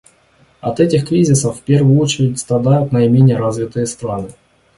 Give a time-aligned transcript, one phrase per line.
[0.61, 4.29] От этих кризисов в первую очередь страдают наименее развитые страны.